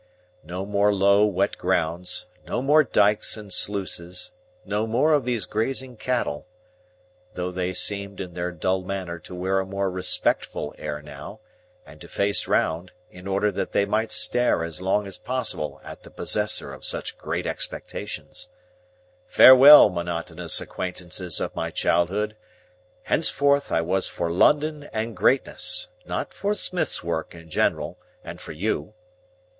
No 0.43 0.65
more 0.65 0.91
low, 0.91 1.27
wet 1.27 1.59
grounds, 1.59 2.25
no 2.47 2.63
more 2.63 2.83
dikes 2.83 3.37
and 3.37 3.53
sluices, 3.53 4.31
no 4.65 4.87
more 4.87 5.13
of 5.13 5.25
these 5.25 5.45
grazing 5.45 5.95
cattle,—though 5.95 7.51
they 7.51 7.71
seemed, 7.71 8.19
in 8.19 8.33
their 8.33 8.51
dull 8.51 8.81
manner, 8.81 9.19
to 9.19 9.35
wear 9.35 9.59
a 9.59 9.65
more 9.67 9.91
respectful 9.91 10.73
air 10.79 11.03
now, 11.03 11.39
and 11.85 12.01
to 12.01 12.07
face 12.07 12.47
round, 12.47 12.93
in 13.11 13.27
order 13.27 13.51
that 13.51 13.73
they 13.73 13.85
might 13.85 14.11
stare 14.11 14.63
as 14.63 14.81
long 14.81 15.05
as 15.05 15.19
possible 15.19 15.79
at 15.83 16.01
the 16.01 16.09
possessor 16.09 16.73
of 16.73 16.83
such 16.83 17.19
great 17.19 17.45
expectations,—farewell, 17.45 19.91
monotonous 19.91 20.59
acquaintances 20.59 21.39
of 21.39 21.55
my 21.55 21.69
childhood, 21.69 22.35
henceforth 23.03 23.71
I 23.71 23.81
was 23.81 24.07
for 24.07 24.31
London 24.31 24.89
and 24.91 25.15
greatness; 25.15 25.89
not 26.07 26.33
for 26.33 26.55
smith's 26.55 27.03
work 27.03 27.35
in 27.35 27.51
general, 27.51 27.99
and 28.23 28.41
for 28.41 28.51
you! 28.53 28.95